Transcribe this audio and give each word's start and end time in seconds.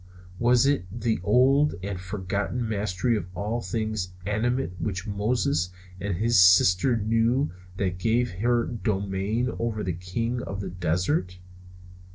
Was 0.39 0.65
it 0.65 0.85
the 0.91 1.19
old 1.23 1.75
and 1.83 1.99
forgotten 1.99 2.67
mastery 2.67 3.15
of 3.15 3.27
all 3.37 3.61
things 3.61 4.13
animate 4.25 4.71
which 4.79 5.05
Moses 5.05 5.69
and 5.99 6.17
his 6.17 6.39
sister 6.39 6.97
knew 6.97 7.51
that 7.77 7.99
gave 7.99 8.31
her 8.39 8.65
dominion 8.65 9.55
over 9.59 9.83
the 9.83 9.93
king 9.93 10.41
of 10.41 10.59
the 10.59 10.71
desert? 10.71 11.37